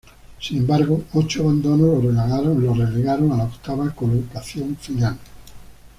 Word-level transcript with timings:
Sin 0.39 0.57
embargo, 0.57 1.03
ocho 1.13 1.43
abandonos 1.43 2.03
lo 2.03 2.81
relegaron 2.81 3.31
a 3.33 3.37
la 3.37 3.43
octava 3.43 3.91
colocación 3.93 4.75
final. 4.77 5.15